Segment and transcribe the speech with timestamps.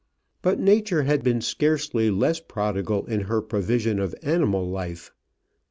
[0.41, 5.11] But Nature had been scarcely less prodigal in her provision of animal life.